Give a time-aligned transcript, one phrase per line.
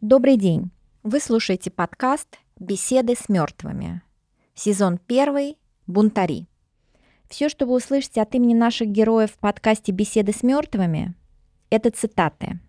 [0.00, 0.70] Добрый день!
[1.02, 4.00] Вы слушаете подкаст «Беседы с мертвыми».
[4.54, 6.46] Сезон первый «Бунтари».
[7.28, 11.14] Все, что вы услышите от имени наших героев в подкасте «Беседы с мертвыми»,
[11.68, 12.60] это цитаты.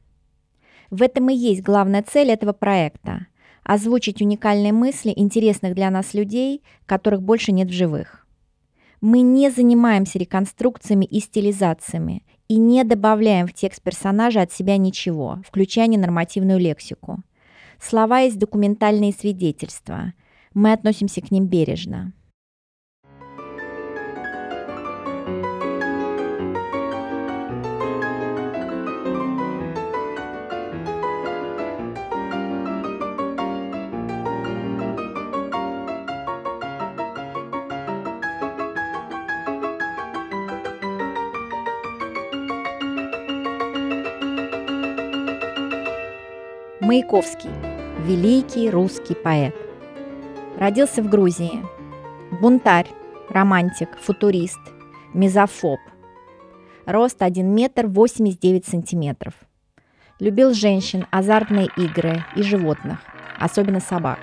[0.89, 3.27] В этом и есть главная цель этого проекта–
[3.63, 8.27] озвучить уникальные мысли интересных для нас людей, которых больше нет в живых.
[8.99, 15.41] Мы не занимаемся реконструкциями и стилизациями и не добавляем в текст персонажа от себя ничего,
[15.47, 17.23] включая ненормативную лексику.
[17.79, 20.11] Слова есть документальные свидетельства.
[20.53, 22.11] Мы относимся к ним бережно.
[46.91, 47.49] Маяковский–
[48.05, 49.55] великий русский поэт.
[50.57, 51.63] Родился в Грузии.
[52.41, 52.89] Бунтарь,
[53.29, 54.59] романтик, футурист,
[55.13, 55.79] мизофоб.
[56.85, 59.35] Рост 1 метр 89 сантиметров.
[60.19, 62.99] Любил женщин, азартные игры и животных,
[63.39, 64.19] особенно собак.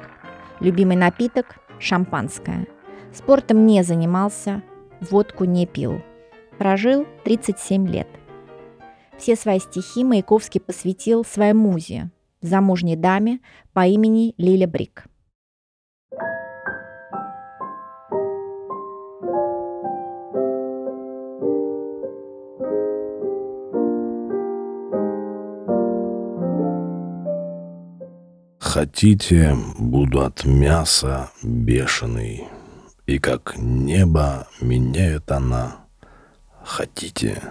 [0.61, 2.67] Любимый напиток– шампанское.
[3.15, 4.63] Спортом не занимался,
[5.01, 6.03] водку не пил.
[6.59, 8.09] Прожил 37 лет.
[9.17, 13.41] Все свои стихи Маяковский посвятил своей музе, замужней даме
[13.73, 15.09] по имени Лиля Брик.
[28.79, 32.45] Хотите, буду от мяса бешеный,
[33.07, 35.87] И как небо меняет она.
[36.63, 37.43] Хотите,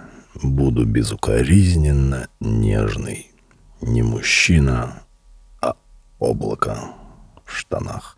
[0.42, 3.32] буду безукоризненно нежный,
[3.82, 5.04] не мужчина,
[5.62, 5.76] а
[6.20, 6.78] облако
[7.46, 8.18] в штанах.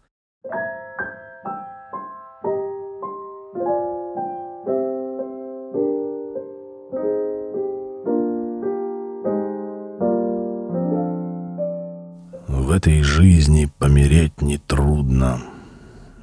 [12.48, 15.42] В этой жизни помереть нетрудно,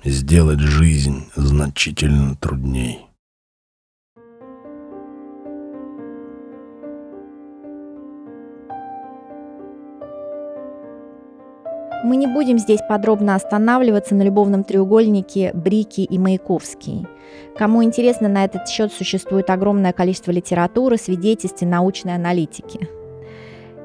[0.04, 3.05] сделать жизнь значительно трудней.
[12.06, 17.04] Мы не будем здесь подробно останавливаться на любовном треугольнике Брики и Маяковский.
[17.58, 22.88] Кому интересно, на этот счет существует огромное количество литературы, свидетельств и научной аналитики.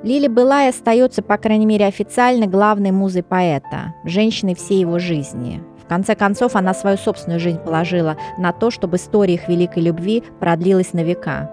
[0.03, 5.59] Лили была и остается, по крайней мере официально, главной музой поэта, женщиной всей его жизни.
[5.83, 10.23] В конце концов, она свою собственную жизнь положила на то, чтобы история их великой любви
[10.39, 11.49] продлилась на века.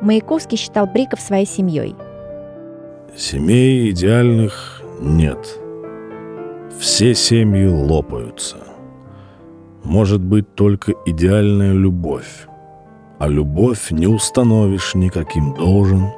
[0.00, 1.94] Маяковский считал Бриков своей семьей.
[3.16, 5.38] Семей идеальных нет–
[6.78, 8.56] все семьи лопаются.
[9.84, 12.46] Может быть только идеальная любовь.
[13.18, 16.08] А любовь не установишь никаким должен,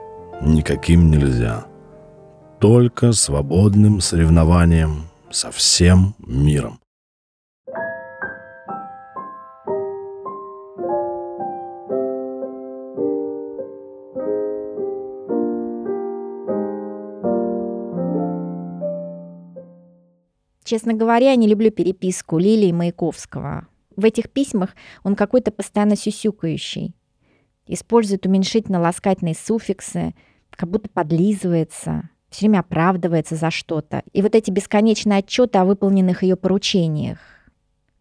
[0.43, 1.67] никаким нельзя.
[2.61, 6.79] Только свободным соревнованием со всем миром.
[20.65, 23.69] Честно говоря, я не люблю переписку Лилии Маяковского.
[23.97, 24.71] В этих письмах
[25.03, 26.95] он какой-то постоянно сюсюкающий.
[27.67, 30.15] Использует уменьшительно-ласкательные суффиксы,
[30.51, 34.03] как будто подлизывается, все время оправдывается за что-то.
[34.13, 37.19] И вот эти бесконечные отчеты о выполненных ее поручениях.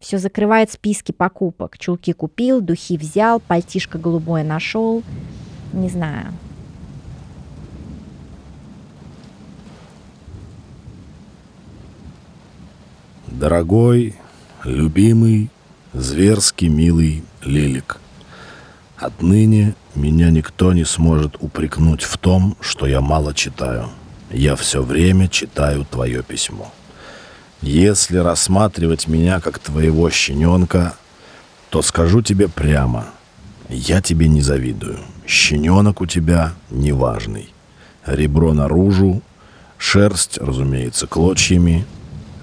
[0.00, 1.78] Все закрывает списки покупок.
[1.78, 5.04] Чулки купил, духи взял, пальтишко голубое нашел.
[5.72, 6.32] Не знаю.
[13.38, 14.14] Дорогой,
[14.62, 15.50] любимый,
[15.92, 17.98] зверски милый Лилик,
[18.96, 23.90] отныне меня никто не сможет упрекнуть в том, что я мало читаю.
[24.30, 26.72] Я все время читаю твое письмо.
[27.60, 30.94] Если рассматривать меня как твоего щененка,
[31.70, 33.06] то скажу тебе прямо,
[33.68, 35.00] я тебе не завидую.
[35.26, 37.52] Щененок у тебя неважный.
[38.06, 39.22] Ребро наружу,
[39.76, 41.84] шерсть, разумеется, клочьями,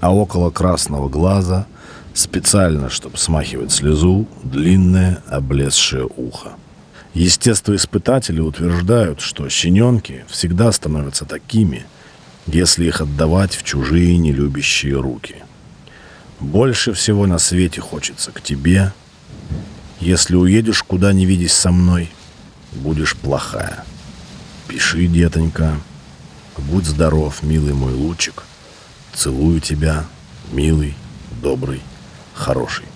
[0.02, 1.66] а около красного глаза,
[2.12, 6.50] специально, чтобы смахивать слезу, длинное облезшее ухо.
[7.14, 11.86] Естествоиспытатели утверждают, что щененки всегда становятся такими,
[12.46, 15.36] если их отдавать в чужие нелюбящие руки.
[16.40, 18.92] Больше всего на свете хочется к тебе.
[20.00, 22.10] Если уедешь куда не видясь со мной,
[22.72, 23.84] будешь плохая.
[24.66, 25.76] Пиши, детонька,
[26.58, 28.42] Будь здоров, милый мой лучик.
[29.14, 30.04] Целую тебя,
[30.52, 30.94] милый,
[31.42, 31.80] добрый,
[32.34, 32.86] хороший.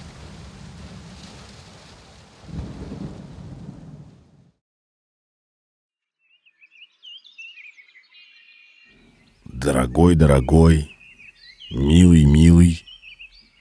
[9.45, 10.91] Дорогой, дорогой,
[11.71, 12.85] милый, милый,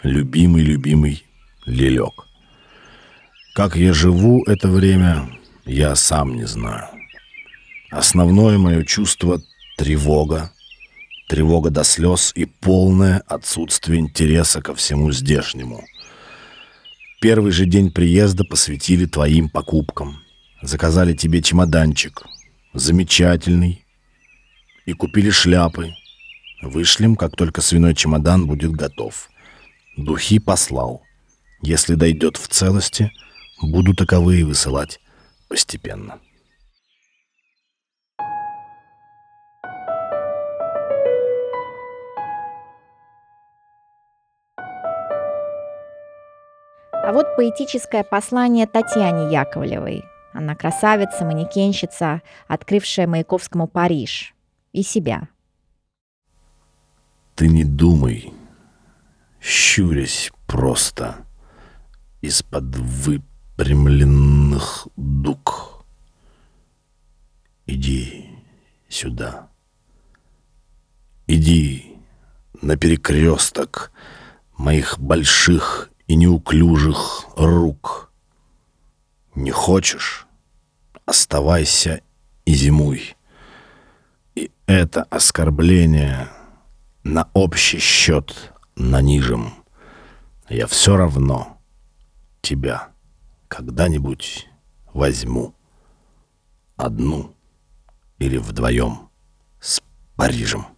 [0.03, 1.25] любимый, любимый
[1.65, 2.25] Лелек.
[3.53, 5.29] Как я живу это время,
[5.65, 6.87] я сам не знаю.
[7.89, 9.41] Основное мое чувство—
[9.77, 10.51] тревога.
[11.27, 15.83] Тревога до слез и полное отсутствие интереса ко всему здешнему.
[17.19, 20.21] Первый же день приезда посвятили твоим покупкам.
[20.61, 22.21] Заказали тебе чемоданчик.
[22.73, 23.83] Замечательный.
[24.85, 25.95] И купили шляпы.
[26.61, 29.29] Вышлем, как только свиной чемодан будет готов.
[29.97, 31.01] Духи послал.
[31.61, 33.11] Если дойдет в целости,
[33.61, 34.99] буду таковые высылать
[35.47, 36.19] постепенно.
[47.05, 50.03] А вот поэтическое послание Татьяне Яковлевой.
[50.33, 54.33] Она красавица, манекенщица, открывшая Маяковскому Париж.
[54.73, 55.27] И себя.
[57.35, 58.33] Ты не думай,
[59.39, 61.27] щурясь просто
[62.21, 65.85] из-под выпрямленных дуг.
[67.67, 68.31] Иди
[68.89, 69.49] сюда.
[71.27, 71.97] Иди
[72.63, 73.91] на перекресток
[74.57, 78.11] моих больших и неуклюжих рук.
[79.35, 80.27] Не хочешь?
[81.05, 82.01] Оставайся
[82.45, 83.15] и зимуй.
[84.35, 86.29] И это оскорбление
[87.03, 89.53] на общий счет нанижем.
[90.49, 91.57] Я все равно
[92.41, 92.89] тебя
[93.47, 94.47] когда-нибудь
[94.93, 95.53] возьму.
[96.77, 97.33] Одну
[98.19, 99.09] или вдвоем
[99.61, 99.81] с
[100.17, 100.74] Парижем.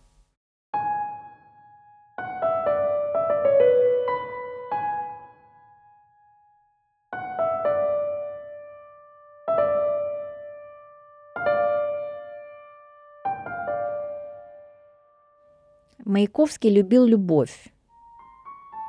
[16.18, 17.54] Маяковский любил любовь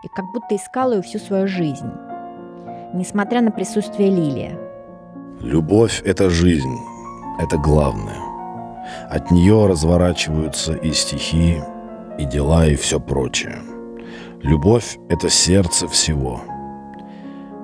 [0.03, 1.91] и как будто искал ее всю свою жизнь,
[2.95, 4.57] несмотря на присутствие Лилии.
[5.43, 6.75] Любовь— это жизнь,
[7.39, 8.17] это главное.
[9.11, 11.61] От нее разворачиваются и стихи,
[12.19, 13.59] и дела, и все прочее.
[14.41, 16.41] Любовь— это сердце всего.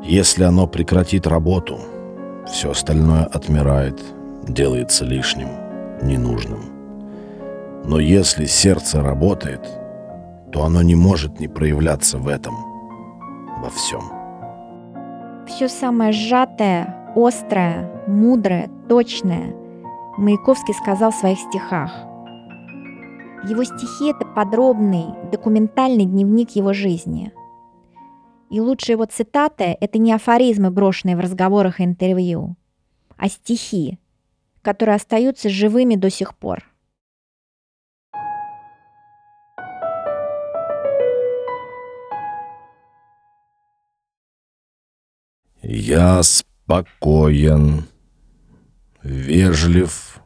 [0.02, 1.80] Если оно прекратит работу,
[2.46, 3.98] все остальное отмирает,
[4.46, 5.48] делается лишним,
[6.02, 6.73] ненужным.
[7.86, 9.60] Но если сердце работает,
[10.50, 12.54] то оно не может не проявляться в этом,
[13.60, 14.00] во всем.
[15.46, 19.54] Все самое сжатое, острое, мудрое, точное
[20.16, 21.92] Маяковский сказал в своих стихах.
[23.46, 27.32] Его стихи— это подробный, документальный дневник его жизни.
[28.48, 32.56] И лучшие его цитаты— это не афоризмы, брошенные в разговорах и интервью,
[33.16, 33.98] а стихи,
[34.62, 36.64] которые остаются живыми до сих пор—
[45.66, 47.84] Я спокоен,
[49.02, 50.20] вежлив,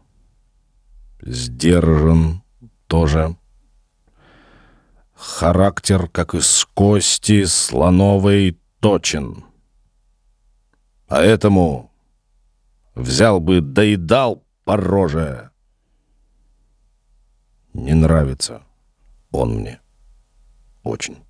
[1.23, 2.43] сдержан
[2.88, 3.37] тоже.
[5.14, 9.45] Характер, как из кости слоновой, точен.
[11.07, 11.92] Поэтому
[12.97, 15.52] взял бы, да и дал по роже.
[17.75, 18.62] Не нравится
[19.30, 19.80] он мне
[20.83, 21.27] очень.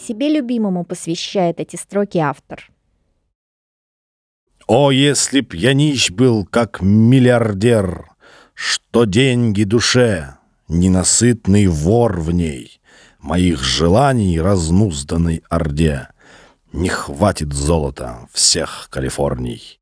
[0.00, 2.70] Себе любимому посвящает эти строки автор.
[4.66, 8.06] О, если б я нищ был, как миллиардер,
[8.54, 10.36] Что деньги душе,
[10.68, 12.80] ненасытный вор в ней,
[13.18, 16.08] Моих желаний разнузданной орде,
[16.72, 19.79] Не хватит золота всех Калифорний.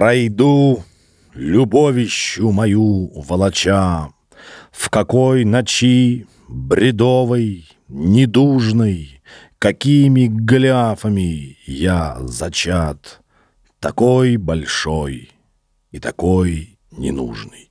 [0.00, 0.82] Пройду
[1.34, 4.08] любовищу мою волоча,
[4.72, 9.20] В какой ночи бредовой, недужной,
[9.58, 13.20] какими голиафами я зачат,
[13.78, 15.32] такой большой
[15.90, 17.69] и такой ненужный.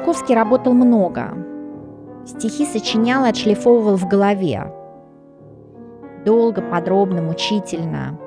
[0.00, 1.36] Маяковский работал много.
[2.26, 4.72] Стихи сочинял и отшлифовывал в голове.
[6.24, 8.18] Долго, подробно, мучительно.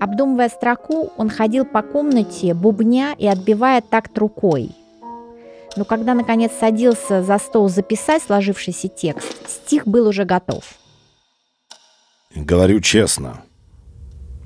[0.00, 4.70] Обдумывая строку, он ходил по комнате, бубня и отбивая такт рукой.
[5.76, 10.64] Но когда, наконец, садился за стол записать сложившийся текст, стих был уже готов.
[12.34, 13.42] Говорю честно,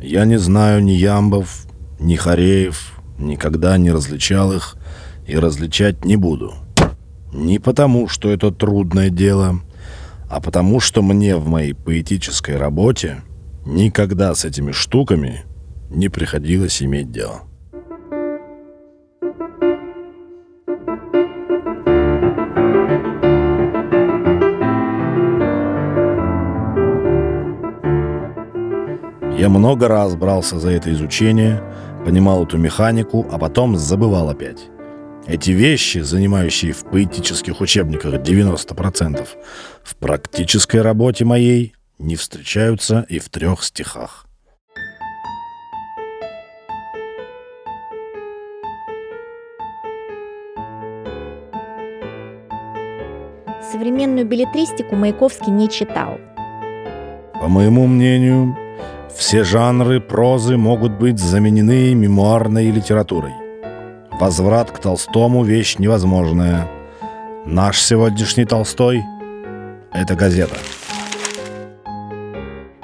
[0.01, 1.67] я не знаю ни ямбов,
[2.01, 4.77] ни хореев, никогда не различал их
[5.27, 6.55] и различать не буду.
[7.33, 9.61] Не потому, что это трудное дело,
[10.29, 13.23] а потому, что мне в моей поэтической работе
[13.65, 15.45] никогда с этими штуками
[15.91, 17.43] не приходилось иметь дело.
[29.39, 31.61] Я много раз брался за это изучение,
[32.05, 34.72] понимал эту механику, а потом забывал опять.
[35.27, 39.29] Эти вещи, занимающие в поэтических учебниках 90%,
[39.85, 44.27] в практической работе моей не встречаются и в трех стихах.
[53.71, 56.19] Современную билетристику Маяковский не читал.
[57.41, 58.57] По моему мнению,
[59.17, 63.42] все жанры прозы могут быть заменены мемуарной литературой.
[64.23, 66.69] Возврат к Толстому– вещь невозможная.
[67.45, 69.03] Наш сегодняшний Толстой–
[69.93, 70.55] это газета.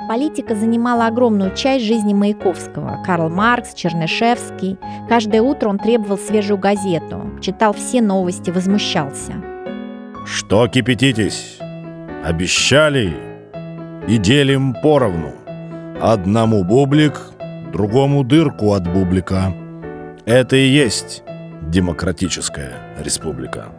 [0.08, 3.04] Политика занимала огромную часть жизни Маяковского.
[3.06, 4.78] Карл Маркс, Чернышевский.
[5.08, 9.34] Каждое утро он требовал свежую газету, читал все новости, возмущался.
[10.26, 11.60] Что кипятитесь?
[12.24, 13.16] Обещали
[14.08, 15.30] и делим поровну.
[16.02, 17.20] Одному бублик,
[17.72, 19.54] другому дырку от бублика.
[20.26, 21.22] Это и есть
[21.66, 23.74] демократическая республика.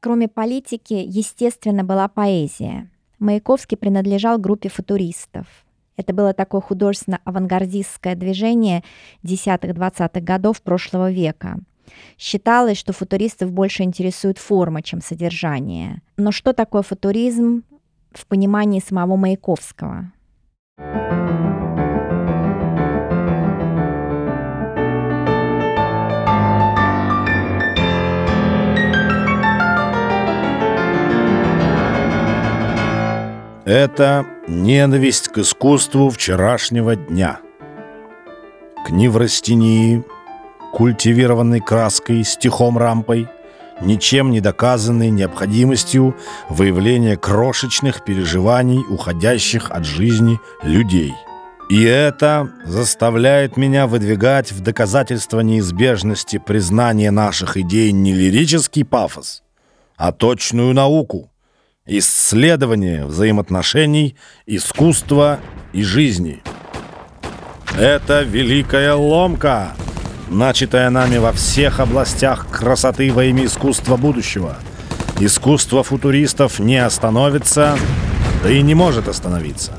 [0.00, 2.90] Кроме политики, естественно, была поэзия.
[3.20, 5.46] Маяковский принадлежал группе футуристов.
[5.96, 8.82] Это было такое художественно-авангардистское движение
[9.22, 11.60] десятых-двадцатых годов прошлого века.
[12.18, 16.02] Считалось, что футуристов больше интересует форма, чем содержание.
[16.16, 17.62] Но что такое футуризм,
[18.12, 20.12] в понимании самого Маяковского.
[33.64, 37.38] Это ненависть к искусству вчерашнего дня.
[38.84, 40.02] К неврастении,
[40.72, 43.28] культивированной краской, стихом-рампой–
[43.80, 46.16] ничем не доказанной необходимостью
[46.48, 51.14] выявления крошечных переживаний уходящих от жизни людей.
[51.68, 59.42] И это заставляет меня выдвигать в доказательство неизбежности признания наших идей не лирический пафос,
[59.96, 61.30] а точную науку,
[61.86, 65.38] исследование взаимоотношений искусства
[65.72, 66.42] и жизни.
[67.78, 69.72] Это великая ломка—
[70.30, 74.56] начатая нами во всех областях красоты во имя искусства будущего.
[75.18, 77.76] Искусство футуристов не остановится,
[78.42, 79.72] да и не может остановиться.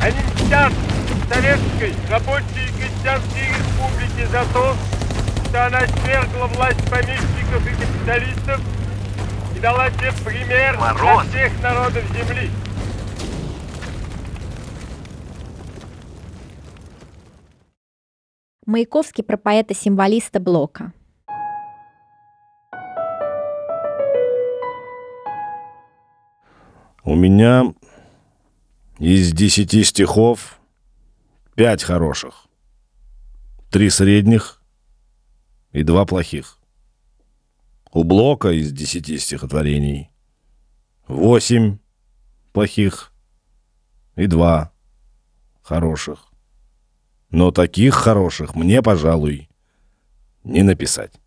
[0.00, 0.72] Они мстят
[1.32, 4.76] советской рабочей и крестьянской республике за то,
[5.48, 8.60] что она свергла власть помещиков и капиталистов
[9.56, 12.50] и дала тебе пример для всех народов земли.
[18.66, 20.92] Маяковский про поэта-символиста Блока.
[27.02, 27.74] У меня
[28.98, 30.58] из десяти стихов
[31.54, 32.46] пять хороших,
[33.70, 34.62] три средних
[35.72, 36.58] и два плохих.
[37.92, 40.10] У Блока из десяти стихотворений
[41.06, 41.76] восемь
[42.54, 43.12] плохих
[44.16, 44.72] и два
[45.62, 46.33] хороших
[47.34, 49.48] но таких хороших мне, пожалуй,
[50.44, 51.20] не написать.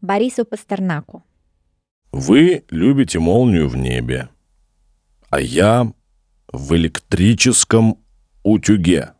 [0.00, 1.22] Борису Пастернаку.
[2.10, 4.30] Вы любите молнию в небе,
[5.30, 5.92] а я
[6.52, 7.98] в электрическом
[8.42, 9.12] утюге.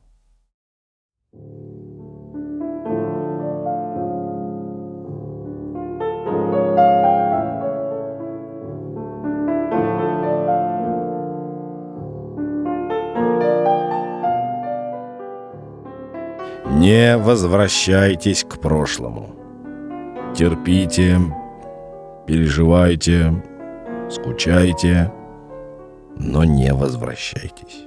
[16.84, 19.34] Не возвращайтесь к прошлому.
[20.36, 21.18] Терпите,
[22.26, 23.42] переживайте,
[24.10, 25.10] скучайте,
[26.18, 27.86] но не возвращайтесь.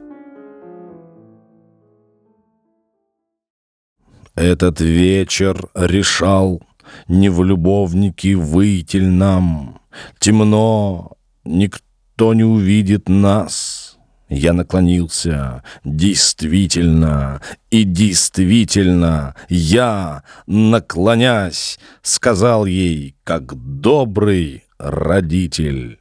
[4.33, 6.63] Этот вечер решал,
[7.07, 9.79] не в любовники выйти нам.
[10.17, 11.11] Темно,
[11.45, 13.86] никто не увидит нас.
[14.29, 15.63] Я наклонился.
[15.83, 25.99] Действительно, и действительно, я, наклонясь, сказал ей, как добрый родитель.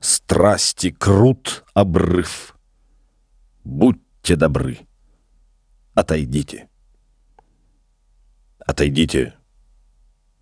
[0.00, 2.56] Страсти крут обрыв.
[3.64, 4.78] Будьте добры.
[5.94, 6.68] Отойдите.
[8.60, 9.34] Отойдите.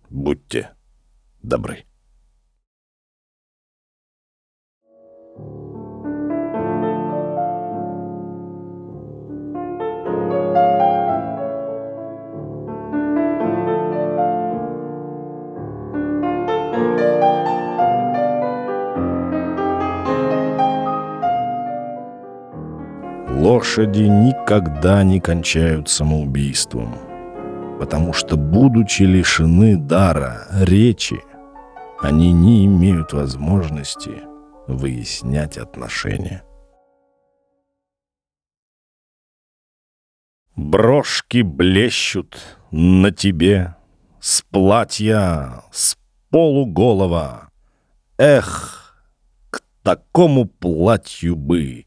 [0.09, 0.69] Будьте
[1.41, 1.86] добры.
[23.47, 26.97] Лошади никогда не кончают самоубийством,
[27.79, 31.21] потому что, будучи лишены дара речи,
[32.01, 34.23] они не имеют возможности
[34.67, 36.43] выяснять отношения.
[40.57, 42.37] Брошки блещут
[42.71, 43.77] на тебе
[44.19, 45.97] с платья, с
[46.31, 47.49] полуголова.
[48.17, 48.99] Эх,
[49.49, 51.86] к такому платью бы,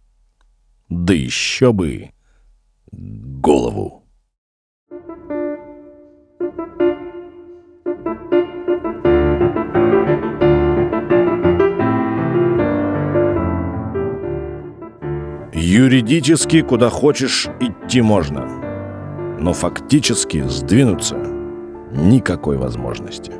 [0.90, 2.10] да еще бы
[2.92, 4.04] голову.
[15.52, 18.46] Юридически куда хочешь идти можно,
[19.38, 21.16] но фактически сдвинуться
[21.92, 23.39] никакой возможности.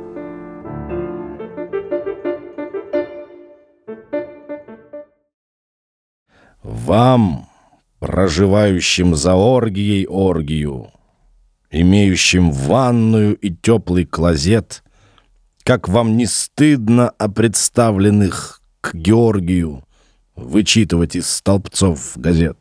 [6.91, 7.47] Вам,
[7.99, 10.91] проживающим за оргией оргию,
[11.69, 14.83] имеющим ванную и теплый клозет,
[15.63, 19.85] как вам не стыдно о представленных к Георгию
[20.35, 22.57] вычитывать из столбцов газет?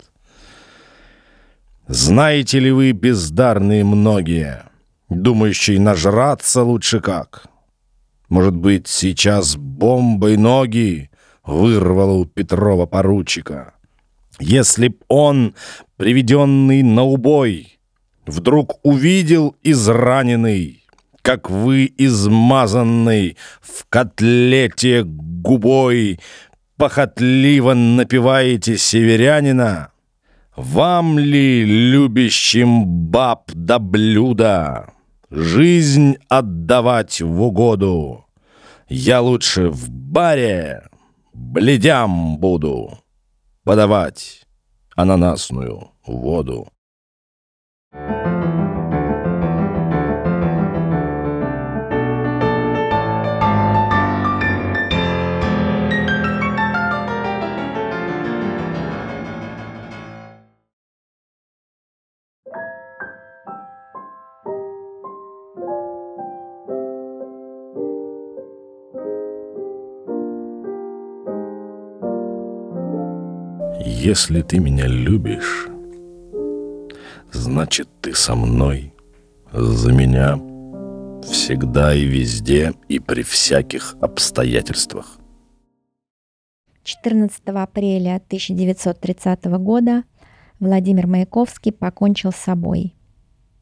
[1.88, 4.62] Знаете ли вы, бездарные многие,
[5.08, 7.48] думающие нажраться лучше как?
[8.28, 11.10] Может быть, сейчас бомбой ноги
[11.42, 13.74] вырвало у Петрова поручика?
[14.40, 15.54] Если б он,
[15.98, 17.78] приведенный на убой,
[18.24, 20.82] вдруг увидел израненный,
[21.20, 26.20] как вы измазанный в котлете губой,
[26.78, 29.92] похотливо напеваете северянина,
[30.56, 34.90] вам ли, любящим баб до блюда,
[35.30, 38.24] жизнь отдавать в угоду?
[38.88, 40.88] Я лучше в баре
[41.34, 43.00] бледям буду
[43.70, 44.42] подавать
[44.96, 46.72] ананасную воду.
[74.02, 75.68] Если ты меня любишь,
[77.32, 78.94] значит ты со мной,
[79.52, 80.38] за меня,
[81.22, 85.18] всегда и везде и при всяких обстоятельствах.
[86.82, 90.04] 14 апреля 1930 года
[90.60, 92.94] Владимир Маяковский покончил с собой.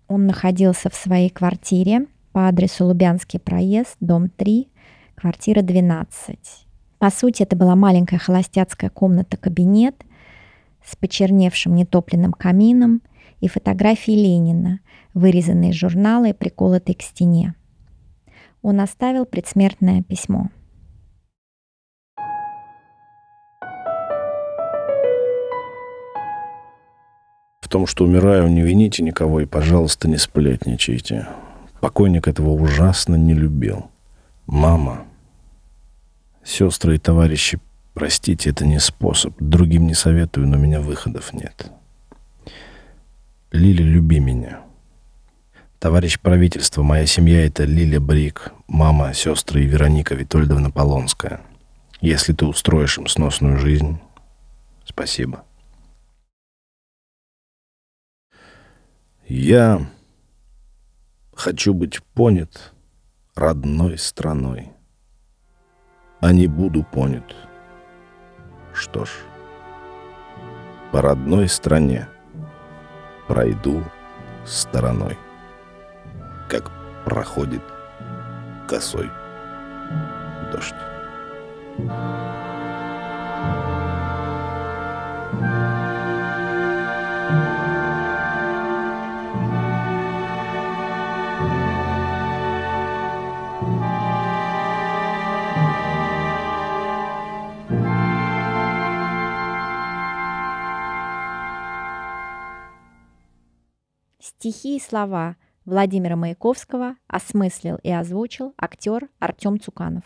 [0.06, 4.68] Он находился в своей квартире по адресу Лубянский проезд, дом 3,
[5.16, 6.38] квартира 12.
[7.00, 10.04] По сути, это была маленькая холостяцкая комната-кабинет
[10.88, 13.02] с почерневшим нетопленным камином
[13.40, 14.80] и фотографией Ленина,
[15.14, 17.54] вырезанной из журнала и приколотой к стене.
[18.62, 20.48] Он оставил предсмертное письмо.
[27.60, 31.28] В том, что умираю, не вините никого и, пожалуйста, не сплетничайте.
[31.82, 33.90] Покойник этого ужасно не любил.
[34.46, 35.04] Мама,
[36.42, 37.60] сестры и товарищи,
[37.98, 39.34] простите, это не способ.
[39.40, 41.72] Другим не советую, но у меня выходов нет.
[43.50, 44.60] Лили, люби меня.
[45.80, 51.40] Товарищ правительства, моя семья— это Лиля Брик, мама, сестры и Вероника Витольдовна Полонская.
[52.00, 53.98] Если ты устроишь им сносную жизнь,
[54.84, 55.42] спасибо.
[59.26, 59.90] Я
[61.34, 62.72] хочу быть понят
[63.34, 64.70] родной страной,
[66.20, 67.47] а не буду понят.
[68.78, 69.10] Что ж,
[70.92, 72.06] по родной стране
[73.26, 73.82] пройду
[74.46, 75.18] стороной
[76.48, 76.70] как
[77.04, 77.62] проходит
[78.68, 79.10] косой
[80.52, 80.74] дождь.
[104.38, 110.04] Стихи и слова– Владимира Маяковского осмыслил и озвучил актер Артем Цуканов.